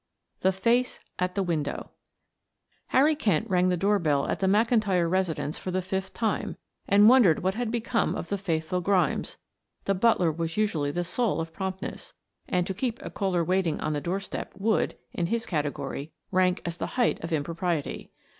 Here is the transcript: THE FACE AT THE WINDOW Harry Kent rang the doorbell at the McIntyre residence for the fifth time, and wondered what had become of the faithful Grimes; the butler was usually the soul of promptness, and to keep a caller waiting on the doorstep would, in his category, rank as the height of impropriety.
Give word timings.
THE 0.39 0.51
FACE 0.51 0.99
AT 1.19 1.35
THE 1.35 1.43
WINDOW 1.43 1.91
Harry 2.87 3.15
Kent 3.15 3.47
rang 3.47 3.69
the 3.69 3.77
doorbell 3.77 4.25
at 4.25 4.39
the 4.39 4.47
McIntyre 4.47 5.07
residence 5.07 5.59
for 5.59 5.69
the 5.69 5.83
fifth 5.83 6.11
time, 6.15 6.57
and 6.87 7.07
wondered 7.07 7.43
what 7.43 7.53
had 7.53 7.69
become 7.69 8.15
of 8.15 8.29
the 8.29 8.37
faithful 8.39 8.81
Grimes; 8.81 9.37
the 9.85 9.93
butler 9.93 10.31
was 10.31 10.57
usually 10.57 10.89
the 10.89 11.03
soul 11.03 11.39
of 11.39 11.53
promptness, 11.53 12.13
and 12.49 12.65
to 12.65 12.73
keep 12.73 12.99
a 13.03 13.11
caller 13.11 13.43
waiting 13.43 13.79
on 13.79 13.93
the 13.93 14.01
doorstep 14.01 14.53
would, 14.57 14.97
in 15.13 15.27
his 15.27 15.45
category, 15.45 16.11
rank 16.31 16.63
as 16.65 16.77
the 16.77 16.87
height 16.97 17.23
of 17.23 17.31
impropriety. 17.31 18.09